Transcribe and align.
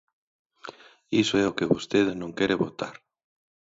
Iso 1.21 1.35
é 1.43 1.45
o 1.47 1.55
que 1.57 1.71
vostede 1.73 2.13
non 2.21 2.35
quere 2.37 2.59
votar. 2.63 2.95